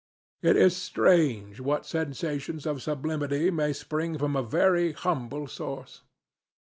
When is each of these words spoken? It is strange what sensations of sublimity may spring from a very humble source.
It 0.41 0.55
is 0.57 0.75
strange 0.75 1.59
what 1.59 1.85
sensations 1.85 2.65
of 2.65 2.81
sublimity 2.81 3.51
may 3.51 3.71
spring 3.71 4.17
from 4.17 4.35
a 4.35 4.41
very 4.41 4.93
humble 4.93 5.45
source. 5.45 6.01